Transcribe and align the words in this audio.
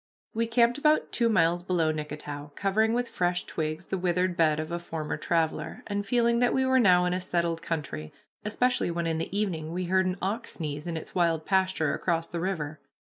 We 0.33 0.47
camped 0.47 0.79
about 0.79 1.11
two 1.11 1.29
miles 1.29 1.61
below 1.61 1.91
Nicketow, 1.91 2.53
covering 2.55 2.93
with 2.93 3.07
fresh 3.07 3.45
twigs 3.45 3.85
the 3.85 3.99
withered 3.99 4.35
bed 4.35 4.59
of 4.59 4.71
a 4.71 4.79
former 4.79 5.15
traveler, 5.15 5.83
and 5.85 6.03
feeling 6.03 6.39
that 6.39 6.55
we 6.55 6.65
were 6.65 6.79
now 6.79 7.05
in 7.05 7.13
a 7.13 7.21
settled 7.21 7.61
country, 7.61 8.11
especially 8.43 8.89
when 8.89 9.05
in 9.05 9.19
the 9.19 9.37
evening 9.37 9.71
we 9.71 9.83
heard 9.85 10.07
an 10.07 10.17
ox 10.19 10.53
sneeze 10.53 10.87
in 10.87 10.97
its 10.97 11.13
wild 11.13 11.45
pasture 11.45 11.93
across 11.93 12.25
the 12.25 12.39
river. 12.39 12.79